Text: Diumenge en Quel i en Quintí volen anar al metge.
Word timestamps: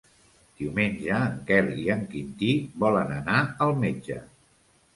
Diumenge 0.61 1.19
en 1.25 1.35
Quel 1.51 1.69
i 1.83 1.85
en 1.97 2.01
Quintí 2.15 2.51
volen 2.87 3.15
anar 3.21 3.39
al 3.69 3.77
metge. 3.87 4.21